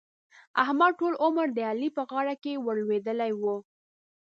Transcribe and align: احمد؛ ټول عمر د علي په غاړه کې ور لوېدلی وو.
احمد؛ 0.63 0.91
ټول 0.99 1.13
عمر 1.23 1.47
د 1.53 1.59
علي 1.69 1.89
په 1.97 2.01
غاړه 2.09 2.35
کې 2.43 2.53
ور 2.65 2.75
لوېدلی 2.83 3.31
وو. 3.41 3.55